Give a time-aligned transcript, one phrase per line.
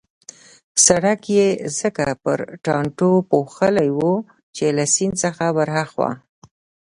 [0.85, 1.47] سړک يې
[1.79, 2.31] ځکه په
[2.65, 4.13] ټانټو پوښلی وو
[4.55, 6.11] چې له سیند څخه ورهاخوا.